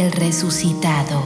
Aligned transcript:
el 0.00 0.12
resucitado. 0.12 1.20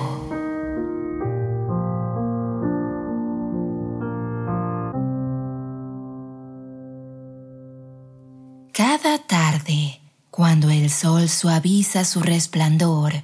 Cada 8.73 9.19
tarde, 9.19 10.01
cuando 10.31 10.71
el 10.71 10.91
sol 10.91 11.29
suaviza 11.29 12.05
su 12.05 12.21
resplandor, 12.21 13.23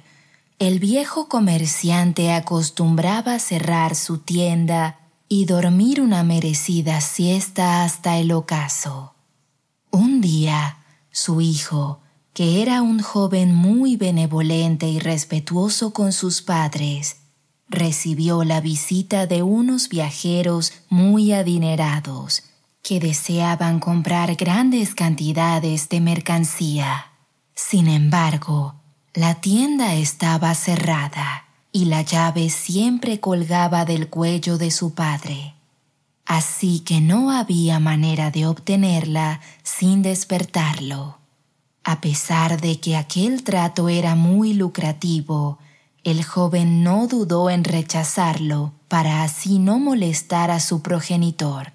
el 0.57 0.79
viejo 0.79 1.27
comerciante 1.27 2.31
acostumbraba 2.31 3.37
cerrar 3.39 3.95
su 3.95 4.19
tienda 4.19 4.99
y 5.27 5.45
dormir 5.45 5.99
una 5.99 6.23
merecida 6.23 7.01
siesta 7.01 7.83
hasta 7.83 8.17
el 8.19 8.31
ocaso. 8.31 9.15
Un 9.91 10.21
día, 10.21 10.77
su 11.11 11.41
hijo, 11.41 11.99
que 12.33 12.61
era 12.61 12.81
un 12.81 13.01
joven 13.01 13.53
muy 13.53 13.97
benevolente 13.97 14.87
y 14.87 14.99
respetuoso 14.99 15.91
con 15.93 16.13
sus 16.13 16.41
padres, 16.41 17.17
recibió 17.67 18.43
la 18.43 18.61
visita 18.61 19.27
de 19.27 19.43
unos 19.43 19.89
viajeros 19.89 20.73
muy 20.89 21.33
adinerados 21.33 22.43
que 22.83 22.99
deseaban 22.99 23.79
comprar 23.79 24.35
grandes 24.35 24.95
cantidades 24.95 25.89
de 25.89 26.01
mercancía. 26.01 27.11
Sin 27.53 27.87
embargo, 27.87 28.75
la 29.13 29.35
tienda 29.35 29.93
estaba 29.93 30.53
cerrada 30.55 31.45
y 31.71 31.85
la 31.85 32.01
llave 32.01 32.49
siempre 32.49 33.19
colgaba 33.19 33.85
del 33.85 34.09
cuello 34.09 34.57
de 34.57 34.71
su 34.71 34.93
padre. 34.93 35.53
Así 36.25 36.79
que 36.79 37.01
no 37.01 37.31
había 37.31 37.79
manera 37.79 38.31
de 38.31 38.47
obtenerla 38.47 39.41
sin 39.63 40.01
despertarlo. 40.01 41.20
A 41.83 42.01
pesar 42.01 42.61
de 42.61 42.79
que 42.79 42.95
aquel 42.95 43.43
trato 43.43 43.89
era 43.89 44.15
muy 44.15 44.53
lucrativo, 44.53 45.57
el 46.03 46.23
joven 46.23 46.83
no 46.83 47.07
dudó 47.07 47.49
en 47.49 47.63
rechazarlo 47.63 48.73
para 48.87 49.23
así 49.23 49.59
no 49.59 49.79
molestar 49.79 50.51
a 50.51 50.59
su 50.59 50.81
progenitor. 50.81 51.73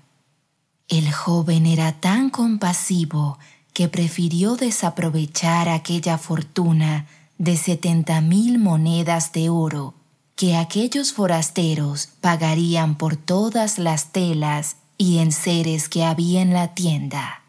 El 0.89 1.13
joven 1.13 1.67
era 1.67 1.93
tan 2.01 2.31
compasivo 2.31 3.39
que 3.73 3.89
prefirió 3.89 4.57
desaprovechar 4.57 5.69
aquella 5.69 6.19
fortuna 6.19 7.07
de 7.39 7.57
setenta 7.57 8.21
mil 8.21 8.59
monedas 8.59 9.33
de 9.33 9.51
oro 9.51 9.95
que 10.37 10.55
aquellos 10.55 11.13
forasteros 11.13 12.11
pagarían 12.21 12.97
por 12.97 13.17
todas 13.17 13.79
las 13.79 14.13
telas 14.13 14.77
y 14.99 15.19
enseres 15.19 15.89
que 15.89 16.05
había 16.05 16.43
en 16.43 16.53
la 16.53 16.75
tienda. 16.75 17.43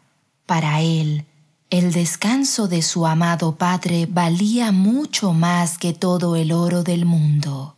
Para 0.46 0.80
él, 0.80 1.26
el 1.70 1.92
descanso 1.92 2.66
de 2.66 2.80
su 2.80 3.06
amado 3.06 3.56
padre 3.56 4.06
valía 4.10 4.72
mucho 4.72 5.34
más 5.34 5.76
que 5.76 5.92
todo 5.92 6.34
el 6.34 6.52
oro 6.52 6.82
del 6.82 7.04
mundo. 7.04 7.76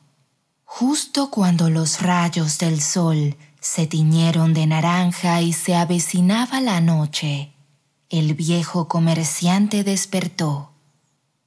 Justo 0.65 1.31
cuando 1.31 1.71
los 1.71 2.01
rayos 2.01 2.59
del 2.59 2.81
sol 2.81 3.37
se 3.61 3.89
tiñeron 3.89 4.55
de 4.55 4.69
naranja 4.69 5.43
y 5.43 5.53
se 5.53 5.75
avecinaba 5.75 6.61
la 6.61 6.81
noche, 6.81 7.53
el 8.09 8.35
viejo 8.35 8.87
comerciante 8.87 9.83
despertó. 9.83 10.71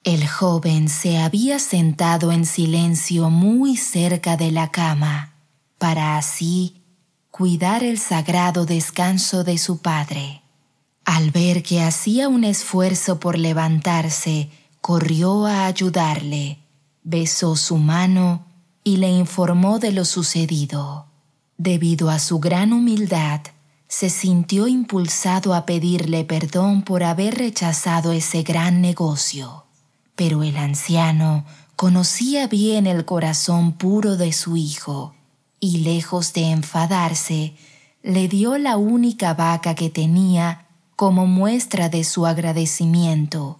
El 0.03 0.27
joven 0.27 0.89
se 0.89 1.19
había 1.19 1.59
sentado 1.59 2.33
en 2.33 2.45
silencio 2.45 3.29
muy 3.29 3.77
cerca 3.77 4.35
de 4.35 4.51
la 4.51 4.69
cama, 4.69 5.33
para 5.77 6.17
así 6.17 6.81
cuidar 7.31 7.85
el 7.85 7.97
sagrado 7.97 8.65
descanso 8.65 9.45
de 9.45 9.57
su 9.57 9.77
padre. 9.77 10.42
Al 11.05 11.31
ver 11.31 11.63
que 11.63 11.81
hacía 11.81 12.29
un 12.29 12.43
esfuerzo 12.43 13.19
por 13.19 13.37
levantarse, 13.37 14.49
corrió 14.79 15.45
a 15.45 15.65
ayudarle, 15.65 16.59
besó 17.03 17.55
su 17.55 17.77
mano 17.77 18.45
y 18.83 18.97
le 18.97 19.09
informó 19.09 19.79
de 19.79 19.91
lo 19.91 20.05
sucedido. 20.05 21.07
Debido 21.57 22.09
a 22.09 22.19
su 22.19 22.39
gran 22.39 22.73
humildad, 22.73 23.41
se 23.87 24.09
sintió 24.09 24.67
impulsado 24.67 25.53
a 25.53 25.65
pedirle 25.65 26.23
perdón 26.23 26.81
por 26.81 27.03
haber 27.03 27.35
rechazado 27.35 28.11
ese 28.11 28.43
gran 28.43 28.81
negocio. 28.81 29.65
Pero 30.15 30.43
el 30.43 30.57
anciano 30.57 31.45
conocía 31.75 32.47
bien 32.47 32.87
el 32.87 33.05
corazón 33.05 33.73
puro 33.73 34.17
de 34.17 34.31
su 34.33 34.57
hijo 34.57 35.13
y 35.59 35.77
lejos 35.79 36.33
de 36.33 36.51
enfadarse, 36.51 37.55
le 38.01 38.27
dio 38.27 38.57
la 38.57 38.77
única 38.77 39.33
vaca 39.33 39.75
que 39.75 39.89
tenía 39.89 40.62
como 40.95 41.25
muestra 41.25 41.89
de 41.89 42.03
su 42.03 42.25
agradecimiento 42.25 43.59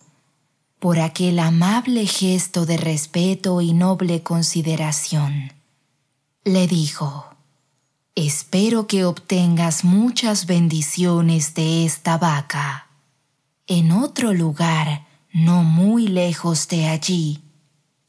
por 0.84 1.00
aquel 1.00 1.40
amable 1.40 2.06
gesto 2.06 2.66
de 2.66 2.76
respeto 2.76 3.62
y 3.62 3.72
noble 3.72 4.22
consideración. 4.22 5.54
Le 6.44 6.68
dijo, 6.68 7.26
Espero 8.16 8.86
que 8.86 9.06
obtengas 9.06 9.86
muchas 9.86 10.46
bendiciones 10.46 11.54
de 11.54 11.86
esta 11.86 12.18
vaca. 12.18 12.88
En 13.66 13.94
otro 13.94 14.34
lugar, 14.34 15.08
no 15.32 15.64
muy 15.64 16.10
lejos 16.10 16.68
de 16.68 16.88
allí, 16.90 17.40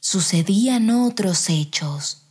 sucedían 0.01 0.89
otros 0.89 1.49
hechos. 1.49 2.27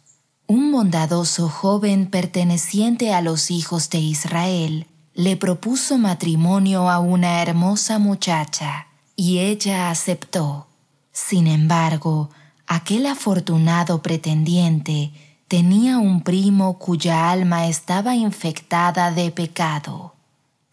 Un 0.47 0.71
bondadoso 0.73 1.49
joven 1.49 2.05
perteneciente 2.05 3.15
a 3.15 3.23
los 3.23 3.51
hijos 3.51 3.89
de 3.89 4.01
Israel 4.01 4.87
le 5.15 5.37
propuso 5.37 5.97
matrimonio 5.97 6.91
a 6.91 6.99
una 6.99 7.41
hermosa 7.41 8.01
muchacha 8.01 8.89
y 9.15 9.39
ella 9.39 9.91
aceptó. 9.91 10.67
Sin 11.13 11.47
embargo, 11.47 12.31
aquel 12.67 13.07
afortunado 13.07 14.03
pretendiente 14.03 15.13
tenía 15.47 15.99
un 15.99 16.23
primo 16.23 16.79
cuya 16.81 17.31
alma 17.31 17.69
estaba 17.69 18.17
infectada 18.17 19.13
de 19.13 19.31
pecado. 19.31 20.15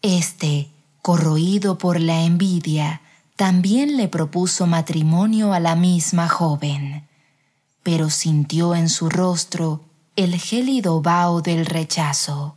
Este, 0.02 0.70
corroído 1.02 1.78
por 1.78 2.00
la 2.00 2.24
envidia, 2.24 3.00
también 3.36 3.96
le 3.96 4.08
propuso 4.08 4.66
matrimonio 4.66 5.52
a 5.52 5.60
la 5.60 5.76
misma 5.76 6.28
joven, 6.28 7.06
pero 7.84 8.10
sintió 8.10 8.74
en 8.74 8.88
su 8.88 9.08
rostro 9.08 9.82
el 10.16 10.36
gélido 10.36 11.00
vaho 11.00 11.42
del 11.42 11.64
rechazo. 11.64 12.56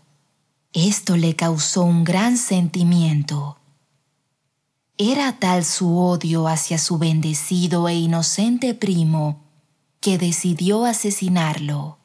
Esto 0.75 1.15
le 1.15 1.37
causó 1.37 1.83
un 1.83 2.03
gran 2.03 2.35
sentimiento. 2.37 3.57
Era 4.97 5.39
tal 5.39 5.63
su 5.63 5.97
odio 5.97 6.49
hacia 6.49 6.77
su 6.79 6.97
bendecido 6.97 7.87
e 7.87 7.95
inocente 7.95 8.73
primo 8.73 9.45
que 10.01 10.17
decidió 10.17 10.83
asesinarlo. 10.83 11.97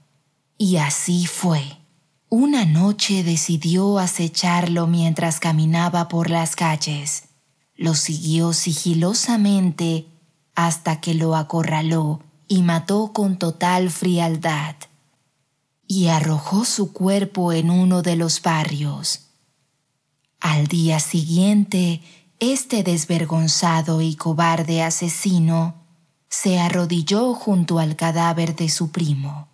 Y 0.57 0.77
así 0.77 1.27
fue. 1.27 1.79
Una 2.29 2.65
noche 2.65 3.25
decidió 3.25 3.99
acecharlo 3.99 4.87
mientras 4.87 5.41
caminaba 5.41 6.07
por 6.07 6.31
las 6.31 6.55
calles. 6.55 7.25
Lo 7.75 7.97
siguió 7.97 8.53
sigilosamente 8.53 10.07
hasta 10.55 11.01
que 11.01 11.15
lo 11.15 11.35
acorraló 11.35 12.21
y 12.47 12.63
mató 12.63 13.13
con 13.13 13.37
total 13.37 13.91
frialdad 13.91 14.77
y 15.91 16.07
arrojó 16.07 16.65
su 16.65 16.93
cuerpo 16.93 17.53
en 17.53 17.69
uno 17.69 18.03
de 18.03 18.15
los 18.15 18.43
barrios. 18.43 19.23
Al 20.39 20.69
día 20.69 21.01
siguiente, 21.01 22.01
este 22.39 22.85
desvergonzado 22.85 24.01
y 24.01 24.15
cobarde 24.15 24.85
asesino 24.85 25.75
se 26.29 26.61
arrodilló 26.61 27.35
junto 27.35 27.81
al 27.81 27.97
cadáver 27.97 28.55
de 28.55 28.69
su 28.69 28.93
primo 28.93 29.49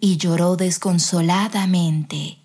y 0.00 0.16
lloró 0.16 0.56
desconsoladamente. 0.56 2.38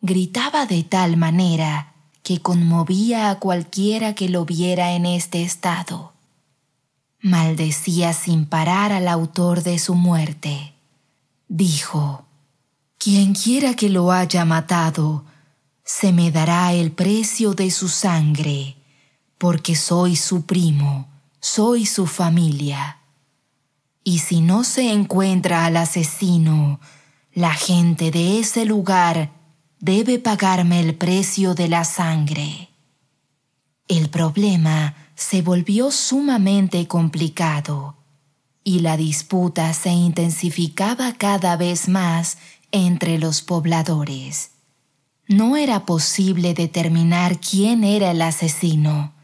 Gritaba 0.00 0.64
de 0.64 0.82
tal 0.82 1.18
manera 1.18 1.92
que 2.22 2.40
conmovía 2.40 3.28
a 3.28 3.38
cualquiera 3.38 4.14
que 4.14 4.30
lo 4.30 4.46
viera 4.46 4.92
en 4.92 5.04
este 5.04 5.42
estado. 5.42 6.14
Maldecía 7.20 8.14
sin 8.14 8.46
parar 8.46 8.92
al 8.92 9.08
autor 9.08 9.62
de 9.62 9.78
su 9.78 9.94
muerte. 9.94 10.72
Dijo, 11.48 12.25
quien 12.98 13.34
quiera 13.34 13.74
que 13.74 13.88
lo 13.88 14.12
haya 14.12 14.44
matado, 14.44 15.24
se 15.84 16.12
me 16.12 16.30
dará 16.30 16.72
el 16.72 16.90
precio 16.90 17.54
de 17.54 17.70
su 17.70 17.88
sangre, 17.88 18.76
porque 19.38 19.76
soy 19.76 20.16
su 20.16 20.46
primo, 20.46 21.08
soy 21.40 21.86
su 21.86 22.06
familia. 22.06 22.98
Y 24.02 24.18
si 24.18 24.40
no 24.40 24.64
se 24.64 24.92
encuentra 24.92 25.64
al 25.66 25.76
asesino, 25.76 26.80
la 27.32 27.52
gente 27.54 28.10
de 28.10 28.40
ese 28.40 28.64
lugar 28.64 29.30
debe 29.78 30.18
pagarme 30.18 30.80
el 30.80 30.94
precio 30.94 31.54
de 31.54 31.68
la 31.68 31.84
sangre. 31.84 32.70
El 33.88 34.08
problema 34.08 34.94
se 35.14 35.42
volvió 35.42 35.90
sumamente 35.92 36.88
complicado 36.88 37.96
y 38.64 38.80
la 38.80 38.96
disputa 38.96 39.72
se 39.74 39.90
intensificaba 39.90 41.12
cada 41.12 41.56
vez 41.56 41.88
más 41.88 42.38
entre 42.72 43.18
los 43.18 43.42
pobladores. 43.42 44.50
No 45.28 45.56
era 45.56 45.86
posible 45.86 46.54
determinar 46.54 47.40
quién 47.40 47.84
era 47.84 48.12
el 48.12 48.22
asesino 48.22 49.14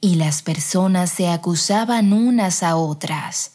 y 0.00 0.14
las 0.14 0.42
personas 0.42 1.10
se 1.10 1.28
acusaban 1.28 2.12
unas 2.12 2.62
a 2.62 2.76
otras. 2.76 3.52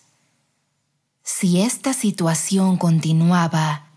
Si 1.24 1.62
esta 1.62 1.94
situación 1.94 2.78
continuaba, 2.78 3.88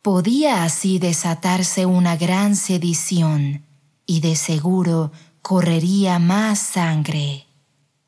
podía 0.00 0.64
así 0.64 0.98
desatarse 0.98 1.86
una 1.86 2.16
gran 2.16 2.56
sedición 2.56 3.64
y 4.06 4.20
de 4.20 4.36
seguro 4.36 5.12
correría 5.42 6.18
más 6.18 6.58
sangre. 6.58 7.46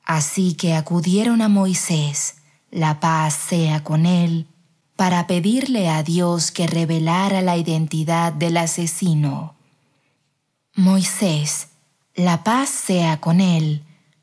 Así 0.04 0.54
que 0.54 0.74
acudieron 0.74 1.42
a 1.42 1.48
Moisés, 1.48 2.36
la 2.70 3.00
paz 3.00 3.34
sea 3.34 3.84
con 3.84 4.06
él, 4.06 4.48
para 4.96 5.26
pedirle 5.26 5.88
a 5.88 6.02
Dios 6.02 6.50
que 6.50 6.66
revelara 6.66 7.42
la 7.42 7.56
identidad 7.56 8.32
del 8.32 8.56
asesino. 8.56 9.54
Moisés, 10.74 11.68
la 12.14 12.44
paz 12.44 12.68
sea 12.68 13.20
con 13.20 13.40
él, 13.40 13.82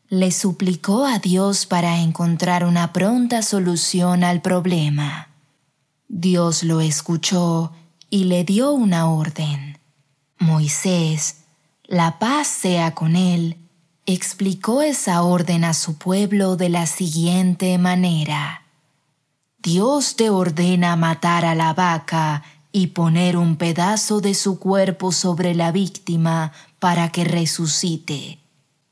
le 0.10 0.32
suplicó 0.32 1.06
a 1.06 1.20
Dios 1.20 1.66
para 1.66 2.00
encontrar 2.00 2.66
una 2.66 2.92
pronta 2.94 3.42
solución 3.42 4.24
al 4.24 4.42
problema. 4.42 5.30
Dios 6.08 6.64
lo 6.64 6.82
escuchó 6.82 7.72
y 8.10 8.26
le 8.26 8.44
dio 8.44 8.74
una 8.74 9.10
orden. 9.10 9.80
Moisés, 10.38 11.38
la 11.86 12.20
paz 12.20 12.48
sea 12.48 12.94
con 12.94 13.16
él, 13.16 13.58
explicó 14.06 14.82
esa 14.82 15.24
orden 15.24 15.64
a 15.64 15.74
su 15.74 15.98
pueblo 15.98 16.58
de 16.58 16.70
la 16.70 16.86
siguiente 16.88 17.78
manera. 17.78 18.61
Dios 19.62 20.16
te 20.16 20.30
ordena 20.30 20.96
matar 20.96 21.46
a 21.46 21.54
la 21.54 21.74
vaca 21.74 22.44
y 22.72 22.88
poner 22.88 23.38
un 23.38 23.58
pedazo 23.58 24.20
de 24.20 24.34
su 24.34 24.58
cuerpo 24.58 25.12
sobre 25.12 25.54
la 25.54 25.72
víctima 25.72 26.52
para 26.80 27.10
que 27.10 27.26
resucite, 27.26 28.40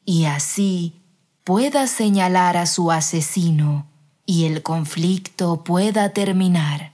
y 0.06 0.25
así 0.25 1.01
pueda 1.44 1.88
señalar 1.88 2.56
a 2.56 2.68
su 2.68 2.92
asesino 2.92 3.88
y 4.27 4.45
el 4.45 4.62
conflicto 4.62 5.63
pueda 5.63 6.13
terminar. 6.13 6.94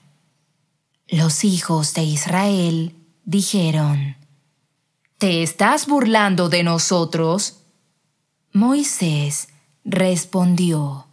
Los 1.10 1.44
hijos 1.44 1.94
de 1.94 2.04
Israel 2.04 2.96
dijeron, 3.26 4.16
¿Te 5.18 5.44
estás 5.44 5.88
burlando 5.88 6.48
de 6.48 6.64
nosotros? 6.64 7.62
Moisés 8.54 9.50
respondió, 9.84 11.05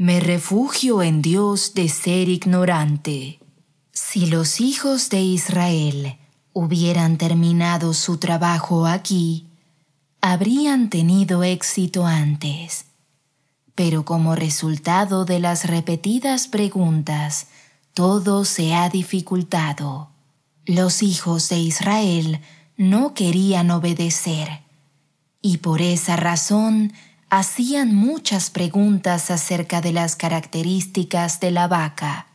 me 0.00 0.18
refugio 0.18 1.02
en 1.02 1.20
Dios 1.20 1.74
de 1.74 1.90
ser 1.90 2.30
ignorante. 2.30 3.38
Si 3.92 4.24
los 4.24 4.62
hijos 4.62 5.10
de 5.10 5.20
Israel 5.20 6.16
hubieran 6.54 7.18
terminado 7.18 7.92
su 7.92 8.16
trabajo 8.16 8.86
aquí, 8.86 9.48
habrían 10.22 10.88
tenido 10.88 11.44
éxito 11.44 12.06
antes. 12.06 12.86
Pero 13.74 14.06
como 14.06 14.34
resultado 14.36 15.26
de 15.26 15.38
las 15.38 15.66
repetidas 15.66 16.48
preguntas, 16.48 17.48
todo 17.92 18.46
se 18.46 18.74
ha 18.74 18.88
dificultado. 18.88 20.08
Los 20.64 21.02
hijos 21.02 21.50
de 21.50 21.58
Israel 21.58 22.40
no 22.78 23.12
querían 23.12 23.70
obedecer, 23.70 24.62
y 25.42 25.58
por 25.58 25.82
esa 25.82 26.16
razón 26.16 26.94
hacían 27.30 27.94
muchas 27.94 28.50
preguntas 28.50 29.30
acerca 29.30 29.80
de 29.80 29.92
las 29.92 30.16
características 30.16 31.38
de 31.38 31.52
la 31.52 31.68
vaca. 31.68 32.26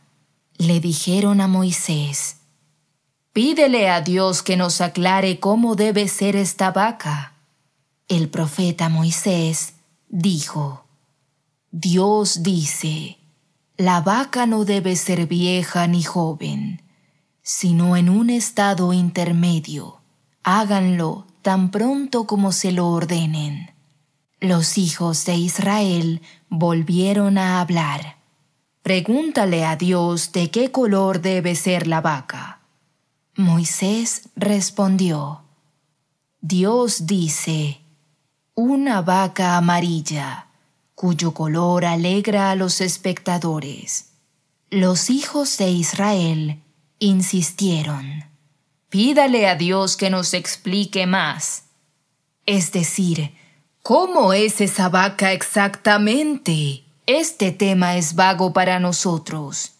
Le 0.56 0.80
dijeron 0.80 1.40
a 1.42 1.46
Moisés, 1.46 2.38
Pídele 3.34 3.90
a 3.90 4.00
Dios 4.00 4.42
que 4.42 4.56
nos 4.56 4.80
aclare 4.80 5.38
cómo 5.38 5.74
debe 5.74 6.08
ser 6.08 6.36
esta 6.36 6.70
vaca. 6.70 7.34
El 8.08 8.30
profeta 8.30 8.88
Moisés 8.88 9.74
dijo, 10.08 10.86
Dios 11.70 12.42
dice, 12.42 13.18
la 13.76 14.00
vaca 14.00 14.46
no 14.46 14.64
debe 14.64 14.96
ser 14.96 15.26
vieja 15.26 15.86
ni 15.86 16.02
joven, 16.02 16.80
sino 17.42 17.98
en 17.98 18.08
un 18.08 18.30
estado 18.30 18.94
intermedio. 18.94 20.00
Háganlo 20.42 21.26
tan 21.42 21.70
pronto 21.70 22.26
como 22.26 22.52
se 22.52 22.72
lo 22.72 22.88
ordenen. 22.88 23.75
Los 24.40 24.76
hijos 24.76 25.24
de 25.24 25.36
Israel 25.36 26.20
volvieron 26.50 27.38
a 27.38 27.60
hablar. 27.60 28.16
Pregúntale 28.82 29.64
a 29.64 29.76
Dios 29.76 30.32
de 30.32 30.50
qué 30.50 30.70
color 30.70 31.22
debe 31.22 31.54
ser 31.54 31.86
la 31.86 32.02
vaca. 32.02 32.60
Moisés 33.34 34.28
respondió, 34.36 35.42
Dios 36.40 37.06
dice, 37.06 37.80
una 38.54 39.00
vaca 39.00 39.56
amarilla, 39.56 40.48
cuyo 40.94 41.32
color 41.32 41.86
alegra 41.86 42.50
a 42.50 42.54
los 42.54 42.80
espectadores. 42.80 44.10
Los 44.70 45.08
hijos 45.08 45.56
de 45.56 45.70
Israel 45.70 46.62
insistieron, 46.98 48.24
pídale 48.90 49.48
a 49.48 49.56
Dios 49.56 49.96
que 49.96 50.10
nos 50.10 50.34
explique 50.34 51.06
más. 51.06 51.64
Es 52.44 52.72
decir, 52.72 53.34
¿Cómo 53.88 54.32
es 54.32 54.60
esa 54.60 54.88
vaca 54.88 55.30
exactamente? 55.32 56.82
Este 57.06 57.52
tema 57.52 57.96
es 57.96 58.16
vago 58.16 58.52
para 58.52 58.80
nosotros. 58.80 59.74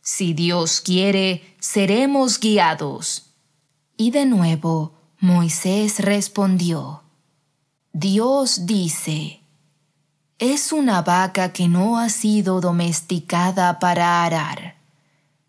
Si 0.00 0.34
Dios 0.34 0.80
quiere, 0.80 1.54
seremos 1.60 2.40
guiados. 2.40 3.26
Y 3.96 4.10
de 4.10 4.26
nuevo 4.26 4.94
Moisés 5.20 6.00
respondió, 6.00 7.04
Dios 7.92 8.66
dice, 8.66 9.42
es 10.40 10.72
una 10.72 11.02
vaca 11.02 11.52
que 11.52 11.68
no 11.68 12.00
ha 12.00 12.08
sido 12.08 12.60
domesticada 12.60 13.78
para 13.78 14.24
arar, 14.24 14.74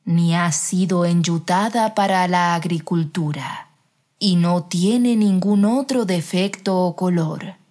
ni 0.06 0.36
ha 0.36 0.52
sido 0.52 1.06
enyutada 1.06 1.96
para 1.96 2.28
la 2.28 2.54
agricultura, 2.54 3.70
y 4.20 4.36
no 4.36 4.66
tiene 4.66 5.16
ningún 5.16 5.66
otro 5.66 6.06
defecto 6.06 6.78
o 6.78 6.96
color 6.96 7.63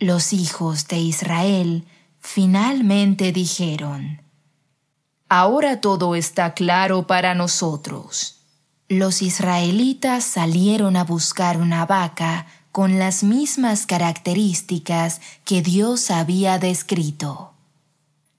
los 0.00 0.32
hijos 0.32 0.88
de 0.88 0.98
Israel 0.98 1.86
finalmente 2.18 3.32
dijeron, 3.32 4.22
Ahora 5.28 5.80
todo 5.80 6.16
está 6.16 6.54
claro 6.54 7.06
para 7.06 7.34
nosotros. 7.34 8.40
Los 8.88 9.22
israelitas 9.22 10.24
salieron 10.24 10.96
a 10.96 11.04
buscar 11.04 11.58
una 11.58 11.86
vaca 11.86 12.46
con 12.72 12.98
las 12.98 13.22
mismas 13.22 13.86
características 13.86 15.20
que 15.44 15.62
Dios 15.62 16.10
había 16.10 16.58
descrito. 16.58 17.52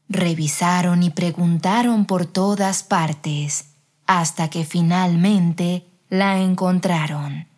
Revisaron 0.09 1.03
y 1.03 1.12
preguntaron 1.12 2.05
por 2.05 2.25
todas 2.25 2.83
partes 2.83 3.65
hasta 4.07 4.50
que 4.50 4.65
finalmente 4.65 5.86
la 6.09 6.39
encontraron. 6.39 7.50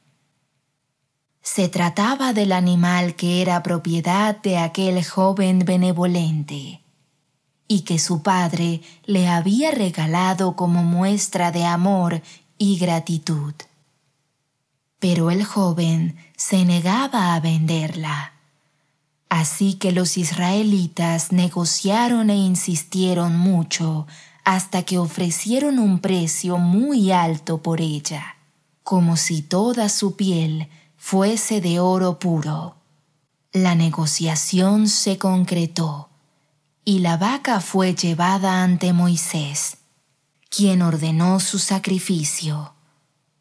Se 1.43 1.67
trataba 1.67 2.31
del 2.31 2.53
animal 2.53 3.15
que 3.15 3.41
era 3.41 3.61
propiedad 3.63 4.41
de 4.41 4.57
aquel 4.57 5.03
joven 5.03 5.59
benevolente 5.65 6.81
y 7.67 7.81
que 7.81 7.99
su 7.99 8.23
padre 8.23 8.81
le 9.03 9.27
había 9.27 9.71
regalado 9.71 10.55
como 10.55 10.83
muestra 10.83 11.51
de 11.51 11.65
amor 11.65 12.21
y 12.57 12.77
gratitud. 12.77 13.53
Pero 14.99 15.31
el 15.31 15.43
joven 15.43 16.15
se 16.37 16.63
negaba 16.63 17.35
a 17.35 17.41
venderla. 17.41 18.31
Así 19.27 19.73
que 19.73 19.91
los 19.91 20.17
israelitas 20.17 21.33
negociaron 21.33 22.29
e 22.29 22.37
insistieron 22.37 23.37
mucho 23.37 24.07
hasta 24.45 24.83
que 24.83 24.97
ofrecieron 24.97 25.77
un 25.77 25.99
precio 25.99 26.57
muy 26.57 27.11
alto 27.11 27.61
por 27.61 27.81
ella, 27.81 28.37
como 28.83 29.17
si 29.17 29.41
toda 29.41 29.89
su 29.89 30.15
piel 30.15 30.69
fuese 31.05 31.59
de 31.59 31.81
oro 31.81 32.17
puro. 32.17 32.77
La 33.51 33.75
negociación 33.75 34.87
se 34.87 35.17
concretó 35.17 36.07
y 36.85 36.99
la 36.99 37.17
vaca 37.17 37.59
fue 37.59 37.93
llevada 37.93 38.63
ante 38.63 38.93
Moisés, 38.93 39.79
quien 40.49 40.81
ordenó 40.81 41.41
su 41.41 41.59
sacrificio. 41.59 42.73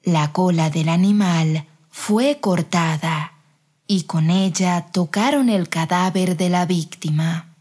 La 0.02 0.32
cola 0.32 0.70
del 0.70 0.88
animal 0.88 1.68
fue 1.88 2.40
cortada 2.40 3.34
y 3.86 4.02
con 4.02 4.30
ella 4.30 4.88
tocaron 4.90 5.48
el 5.48 5.68
cadáver 5.68 6.36
de 6.36 6.48
la 6.48 6.66
víctima. 6.66 7.54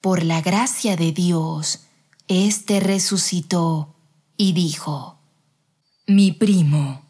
Por 0.00 0.24
la 0.24 0.40
gracia 0.40 0.96
de 0.96 1.12
Dios, 1.12 1.80
éste 2.26 2.80
resucitó 2.80 3.94
y 4.38 4.54
dijo, 4.54 5.18
Mi 6.06 6.32
primo, 6.32 7.03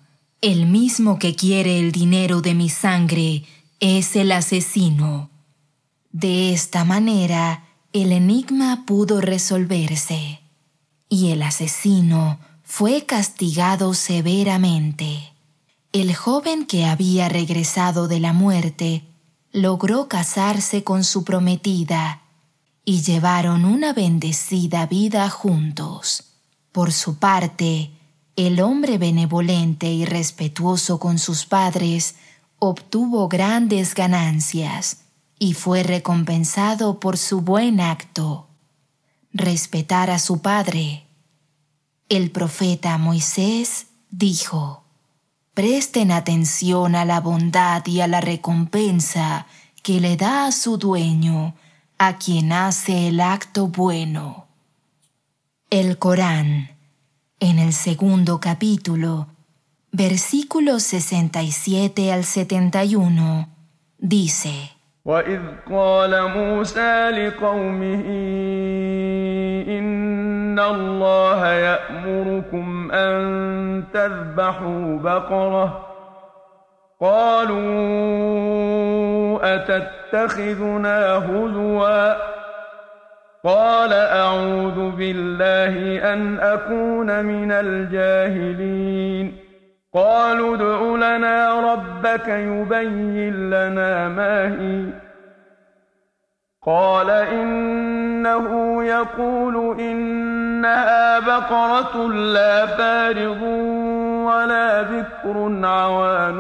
el 0.45 0.67
mismo 0.67 1.19
que 1.19 1.35
quiere 1.35 1.79
el 1.79 1.91
dinero 1.91 2.43
de 2.43 2.53
mi 2.53 2.69
sangre 2.69 3.45
es 3.81 4.15
el 4.15 4.31
asesino. 4.31 5.31
De 6.13 6.53
esta 6.53 6.85
manera, 6.85 7.65
el 7.95 8.13
enigma 8.13 8.85
pudo 8.85 9.23
resolverse 9.23 10.41
y 11.09 11.31
el 11.31 11.43
asesino 11.43 12.41
fue 12.63 13.07
castigado 13.07 13.95
severamente. 13.95 15.33
El 15.93 16.15
joven 16.15 16.67
que 16.67 16.85
había 16.85 17.31
regresado 17.31 18.07
de 18.07 18.21
la 18.21 18.35
muerte 18.35 19.03
logró 19.51 20.09
casarse 20.09 20.85
con 20.85 21.05
su 21.05 21.25
prometida 21.25 22.21
y 22.85 23.01
llevaron 23.01 23.65
una 23.65 23.95
bendecida 23.95 24.85
vida 24.85 25.31
juntos. 25.31 26.25
Por 26.71 26.93
su 26.93 27.17
parte, 27.17 27.94
el 28.37 28.61
hombre 28.61 28.99
benevolente 28.99 29.87
y 29.87 30.05
respetuoso 30.05 30.99
con 30.99 31.19
sus 31.19 31.47
padres 31.47 32.17
obtuvo 32.59 33.29
grandes 33.29 33.95
ganancias 33.95 35.05
y 35.39 35.55
fue 35.55 35.83
recompensado 35.83 36.99
por 36.99 37.17
su 37.17 37.43
buen 37.43 37.81
acto. 37.81 38.49
Respetar 39.33 40.11
a 40.11 40.19
su 40.19 40.41
padre. 40.41 41.07
El 42.09 42.31
profeta 42.31 42.99
Moisés 42.99 43.87
dijo, 44.11 44.85
Presten 45.55 46.11
atención 46.11 46.97
a 46.97 47.05
la 47.05 47.21
bondad 47.21 47.87
y 47.87 48.01
a 48.01 48.09
la 48.09 48.21
recompensa 48.21 49.47
que 49.83 50.01
le 50.01 50.17
da 50.17 50.47
a 50.47 50.53
su 50.53 50.79
dueño, 50.79 51.55
a 51.99 52.19
quien 52.19 52.53
hace 52.53 53.09
el 53.09 53.21
acto 53.21 53.69
bueno. 53.69 54.47
El 55.71 55.99
Corán, 55.99 56.74
en 57.44 57.60
el 57.60 57.74
segundo 57.74 58.40
capítulo, 58.40 59.28
versículos 59.92 60.84
67 60.84 62.12
al 62.12 62.24
71, 62.24 63.48
dice, 63.98 64.76
وإذ 65.06 65.40
قال 65.72 66.30
موسى 66.38 67.10
لقومه 67.10 68.06
إن 69.80 70.60
الله 70.60 71.48
يأمركم 71.48 72.92
أن 72.92 73.84
تذبحوا 73.94 74.98
بقرة 74.98 75.86
قالوا 77.02 78.30
أتتخذنا 79.56 81.18
هزوا 81.18 82.33
قال 83.45 83.93
أعوذ 83.93 84.91
بالله 84.91 86.13
أن 86.13 86.41
أكون 86.41 87.25
من 87.25 87.53
الجاهلين. 87.53 89.37
قالوا 89.95 90.57
ادع 90.57 91.07
لنا 91.17 91.73
ربك 91.73 92.29
يبين 92.29 93.51
لنا 93.51 94.09
ما 94.09 94.49
هي. 94.49 94.85
قال 96.67 97.11
إنه 97.11 98.85
يقول 98.85 99.81
إنها 99.81 101.19
بقرة 101.19 102.09
لا 102.09 102.67
فارض 102.67 103.43
ولا 104.27 104.83
بكر 104.83 105.67
عوان 105.67 106.39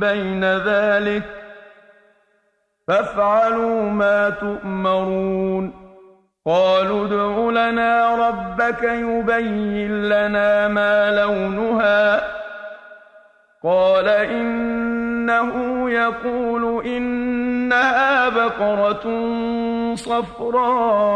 بين 0.00 0.44
ذلك. 0.44 1.22
فافعلوا 2.88 3.90
ما 3.90 4.30
تؤمرون. 4.30 5.85
قالوا 6.46 7.06
ادع 7.06 7.50
لنا 7.50 8.14
ربك 8.28 8.82
يبين 8.82 10.08
لنا 10.08 10.68
ما 10.68 11.10
لونها. 11.10 12.22
قال 13.64 14.08
إنه 14.08 15.50
يقول 15.90 16.86
إنها 16.86 18.28
بقرة 18.28 19.04
صفراء 19.94 21.06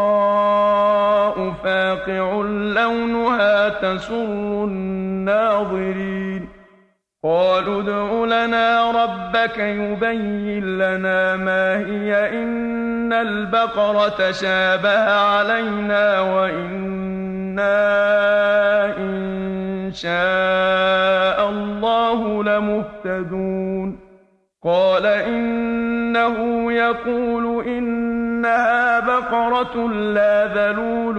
فاقع 1.63 2.41
لونها 2.75 3.69
تسر 3.69 4.63
الناظرين. 4.63 6.60
قالوا 7.23 7.81
ادع 7.81 8.25
لنا 8.25 8.91
ربك 8.91 9.57
يبين 9.57 10.77
لنا 10.77 11.35
ما 11.35 11.77
هي. 11.77 12.29
إن 12.43 13.13
البقرة 13.13 14.31
شابه 14.31 15.09
علينا 15.13 16.21
وإنا 16.21 17.77
إن 18.97 19.91
شاء 19.93 21.49
الله 21.49 22.43
لمهتدون. 22.43 23.99
قال 24.63 25.05
إنه 25.05 26.71
يقول 26.73 27.67
إنها 28.41 28.99
بقرة 28.99 29.87
لا 29.87 30.47
ذلول 30.53 31.17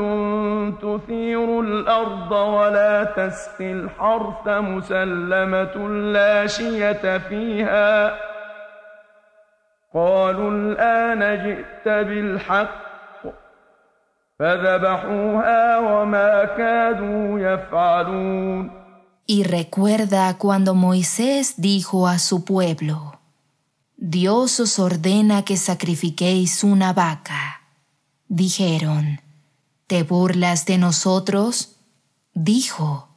تثير 0.82 1.60
الأرض 1.60 2.32
ولا 2.32 3.04
تسقي 3.04 3.72
الحرث 3.72 4.48
مسلمة 4.48 5.88
لا 5.88 6.46
شية 6.46 7.18
فيها. 7.18 8.14
قالوا 9.94 10.50
الآن 10.50 11.20
جئت 11.46 11.86
بالحق 12.06 13.22
فذبحوها 14.38 15.78
وما 15.78 16.44
كادوا 16.44 17.38
يفعلون. 17.38 18.82
Y 19.28 19.44
recuerda 19.44 20.36
cuando 20.38 20.74
Moisés 20.74 21.54
dijo 21.56 22.08
a 22.08 22.18
su 22.18 22.44
pueblo, 22.44 23.21
Dios 24.04 24.58
os 24.58 24.80
ordena 24.80 25.44
que 25.44 25.56
sacrifiquéis 25.56 26.64
una 26.64 26.92
vaca. 26.92 27.62
Dijeron, 28.26 29.20
¿te 29.86 30.02
burlas 30.02 30.66
de 30.66 30.76
nosotros? 30.76 31.76
Dijo, 32.34 33.10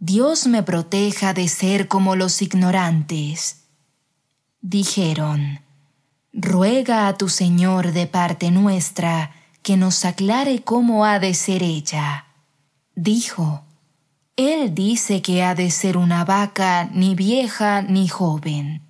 Dios 0.00 0.48
me 0.48 0.64
proteja 0.64 1.34
de 1.34 1.46
ser 1.46 1.86
como 1.86 2.16
los 2.16 2.42
ignorantes. 2.42 3.66
Dijeron, 4.60 5.60
ruega 6.32 7.06
a 7.06 7.16
tu 7.16 7.28
Señor 7.28 7.92
de 7.92 8.08
parte 8.08 8.50
nuestra 8.50 9.30
que 9.62 9.76
nos 9.76 10.04
aclare 10.04 10.64
cómo 10.64 11.04
ha 11.04 11.20
de 11.20 11.32
ser 11.34 11.62
ella. 11.62 12.26
Dijo, 12.96 13.62
Él 14.34 14.74
dice 14.74 15.22
que 15.22 15.44
ha 15.44 15.54
de 15.54 15.70
ser 15.70 15.96
una 15.96 16.24
vaca 16.24 16.90
ni 16.92 17.14
vieja 17.14 17.82
ni 17.82 18.08
joven, 18.08 18.83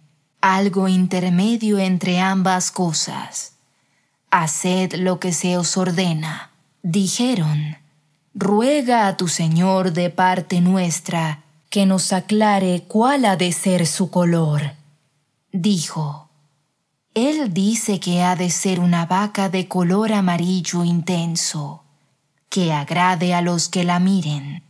algo 0.44 0.88
intermedio 0.88 1.78
entre 1.78 2.20
ambas 2.20 2.70
cosas. 2.70 3.54
Haced 4.30 4.92
lo 4.96 5.18
que 5.18 5.32
se 5.32 5.56
os 5.56 5.78
ordena. 5.78 6.50
Dijeron, 6.82 7.78
ruega 8.34 9.06
a 9.06 9.16
tu 9.16 9.28
Señor 9.28 9.94
de 9.94 10.10
parte 10.10 10.60
nuestra 10.60 11.44
que 11.70 11.86
nos 11.86 12.12
aclare 12.12 12.84
cuál 12.86 13.24
ha 13.24 13.36
de 13.36 13.52
ser 13.52 13.86
su 13.86 14.10
color. 14.10 14.72
Dijo, 15.50 16.28
él 17.14 17.54
dice 17.54 17.98
que 17.98 18.22
ha 18.22 18.36
de 18.36 18.50
ser 18.50 18.80
una 18.80 19.06
vaca 19.06 19.48
de 19.48 19.66
color 19.66 20.12
amarillo 20.12 20.84
intenso, 20.84 21.84
que 22.50 22.70
agrade 22.70 23.32
a 23.32 23.40
los 23.40 23.70
que 23.70 23.82
la 23.82 23.98
miren. 23.98 24.62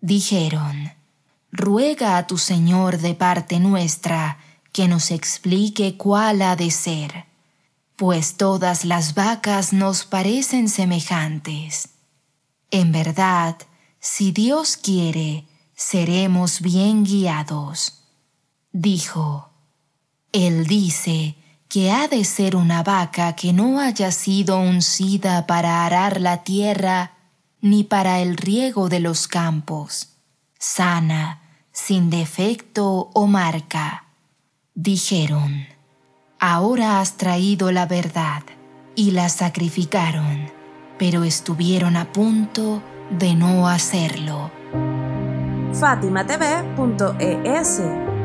Dijeron, 0.00 0.92
ruega 1.52 2.16
a 2.16 2.26
tu 2.26 2.36
Señor 2.36 2.98
de 2.98 3.14
parte 3.14 3.60
nuestra 3.60 4.38
que 4.76 4.88
nos 4.88 5.10
explique 5.10 5.96
cuál 5.96 6.42
ha 6.42 6.54
de 6.54 6.70
ser, 6.70 7.24
pues 7.96 8.36
todas 8.36 8.84
las 8.84 9.14
vacas 9.14 9.72
nos 9.72 10.04
parecen 10.04 10.68
semejantes. 10.68 11.88
En 12.70 12.92
verdad, 12.92 13.56
si 14.00 14.32
Dios 14.32 14.76
quiere, 14.76 15.46
seremos 15.74 16.60
bien 16.60 17.04
guiados. 17.04 18.02
Dijo, 18.70 19.48
él 20.32 20.66
dice 20.66 21.36
que 21.68 21.90
ha 21.90 22.06
de 22.06 22.22
ser 22.26 22.54
una 22.54 22.82
vaca 22.82 23.34
que 23.34 23.54
no 23.54 23.80
haya 23.80 24.12
sido 24.12 24.60
uncida 24.60 25.46
para 25.46 25.86
arar 25.86 26.20
la 26.20 26.44
tierra 26.44 27.12
ni 27.62 27.82
para 27.82 28.20
el 28.20 28.36
riego 28.36 28.90
de 28.90 29.00
los 29.00 29.26
campos, 29.26 30.10
sana, 30.58 31.40
sin 31.72 32.10
defecto 32.10 33.10
o 33.14 33.26
marca. 33.26 34.05
Dijeron, 34.78 35.64
ahora 36.38 37.00
has 37.00 37.16
traído 37.16 37.72
la 37.72 37.86
verdad, 37.86 38.42
y 38.94 39.12
la 39.12 39.30
sacrificaron, 39.30 40.50
pero 40.98 41.24
estuvieron 41.24 41.96
a 41.96 42.12
punto 42.12 42.82
de 43.08 43.34
no 43.34 43.68
hacerlo. 43.68 44.50
FátimaTV.es 45.72 47.82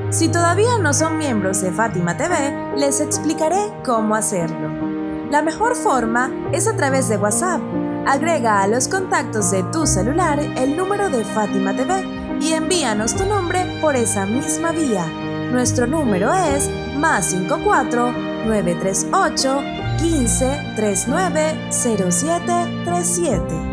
si 0.10 0.27
todavía 0.27 0.77
no 0.77 0.93
son 0.93 1.17
miembros 1.17 1.62
de 1.62 1.72
Fátima 1.72 2.17
TV, 2.17 2.75
les 2.75 3.00
explicaré 3.00 3.72
cómo 3.86 4.15
hacerlo. 4.15 5.29
La 5.31 5.41
mejor 5.41 5.77
forma 5.77 6.29
es 6.51 6.67
a 6.67 6.75
través 6.75 7.08
de 7.08 7.15
WhatsApp. 7.15 7.62
Agrega 8.05 8.62
a 8.62 8.67
los 8.67 8.89
contactos 8.89 9.51
de 9.51 9.63
tu 9.72 9.88
celular 9.88 10.41
el 10.41 10.75
número 10.75 11.10
de 11.10 11.24
Fátima 11.24 11.74
TV 11.74 12.05
y 12.41 12.51
envíanos 12.51 13.15
tu 13.15 13.25
nombre 13.25 13.79
por 13.79 13.96
esa 13.96 14.25
misma 14.25 14.74
vía. 14.74 15.05
Nuestro 15.51 15.86
número 15.86 16.34
es 16.34 16.70
más 16.96 17.31
54 17.31 18.13
938 18.46 19.62
15 20.00 20.74
39 20.77 21.70
0737. 21.70 23.71